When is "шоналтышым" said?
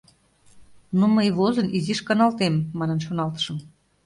3.05-3.57